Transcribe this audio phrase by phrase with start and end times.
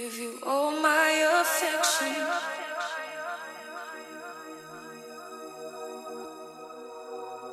[0.00, 1.10] Give you all my
[1.40, 2.24] affection.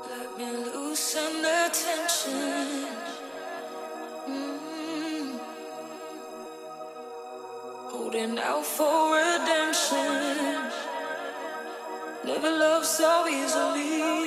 [0.10, 2.88] Let me loosen the tension.
[4.32, 5.38] Mm-hmm.
[7.92, 10.72] Holding out for redemption.
[12.24, 14.27] Never loved so easily.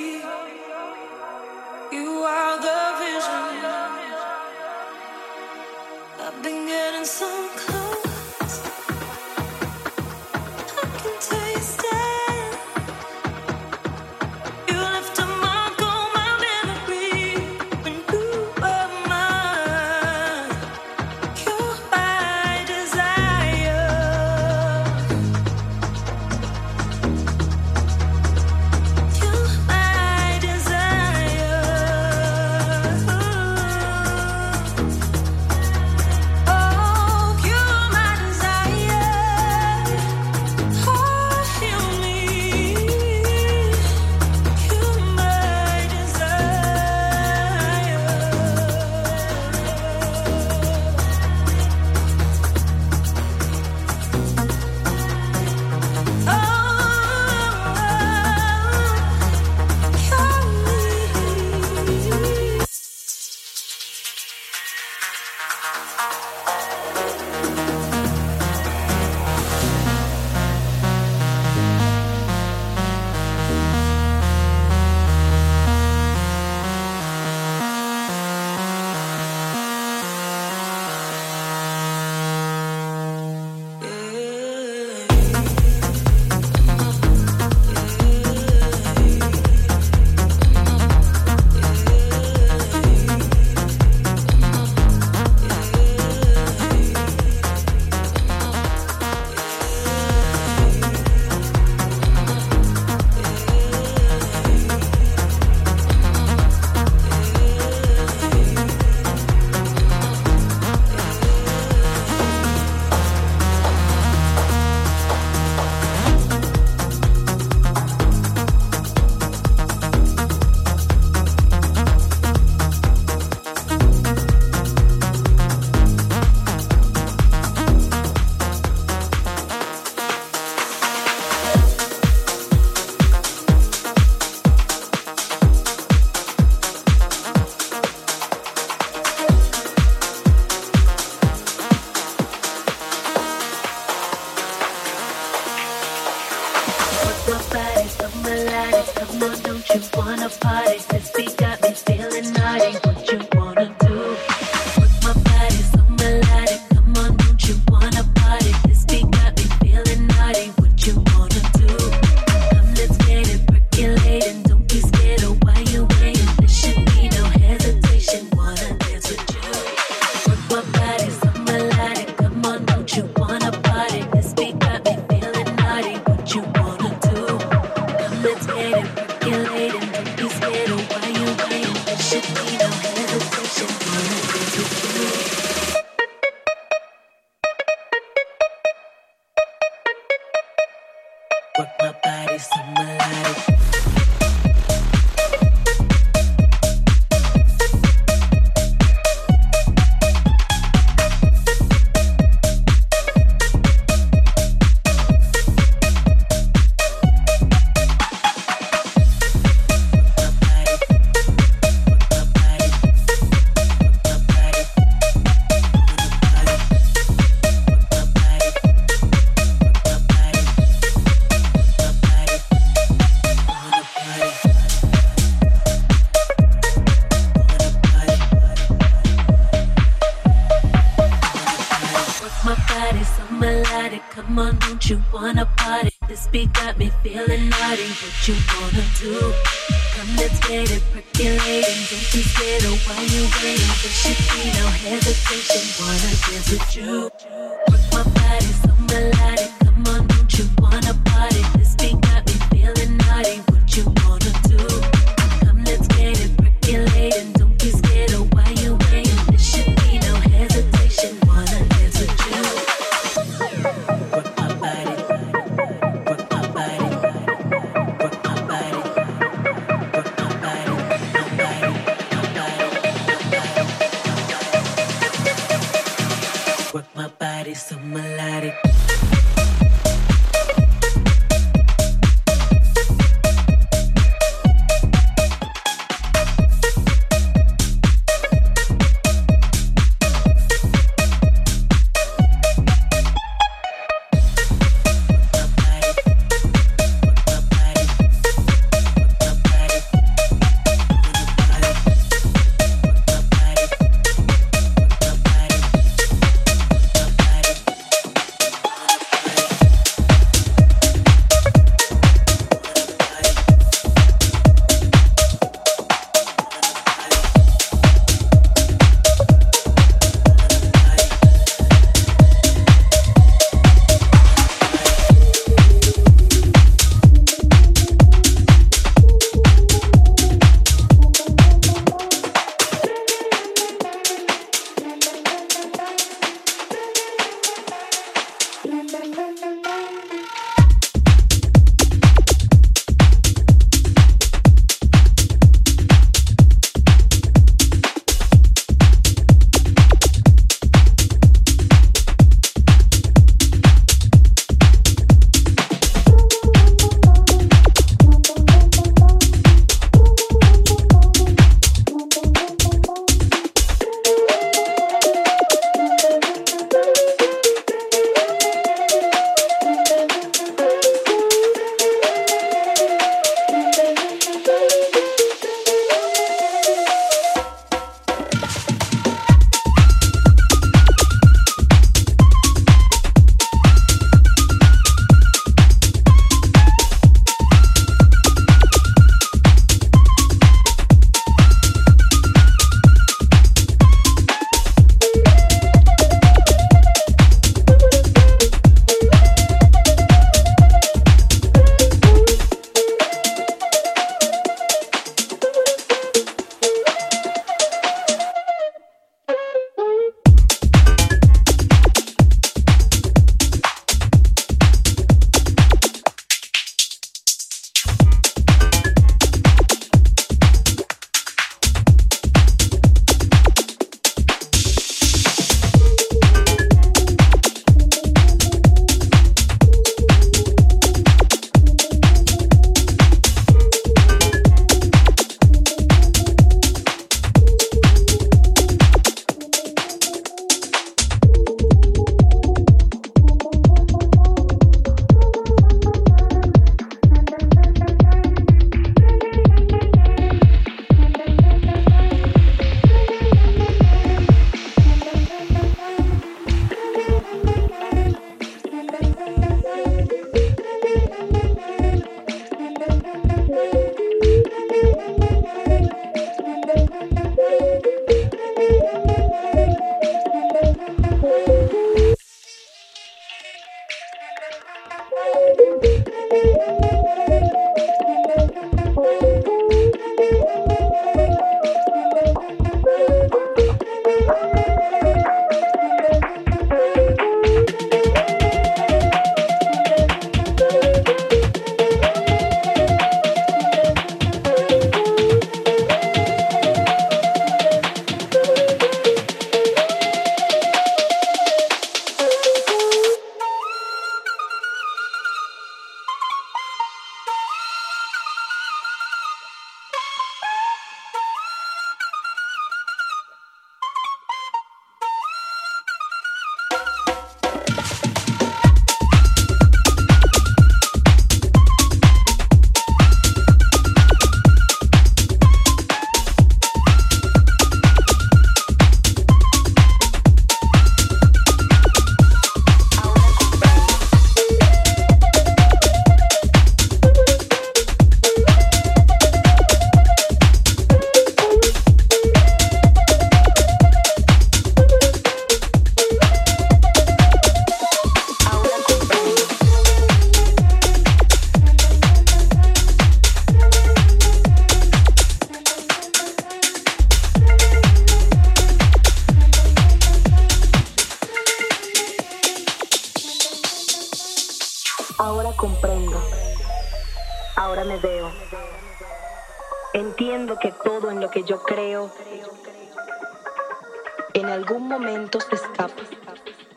[574.33, 576.03] en algún momento se escapa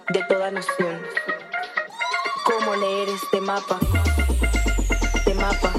[0.09, 1.03] de toda noción.
[2.45, 3.79] ¿Cómo leer este mapa?
[5.15, 5.74] Este mapa.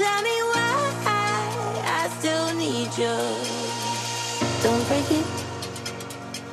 [0.00, 0.72] tell me why
[2.00, 3.18] I still need you.
[4.64, 5.26] Don't break it.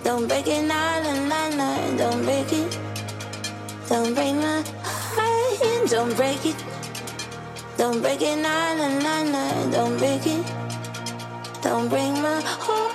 [0.04, 1.98] Don't break it, nah, nah, nah, nah.
[1.98, 2.78] Don't break it.
[3.88, 5.90] Don't break my heart.
[5.90, 6.60] Don't break it.
[7.78, 9.72] Don't break it, nah, nah, nah, nah.
[9.72, 10.44] Don't break it.
[11.62, 12.87] Don't break my heart.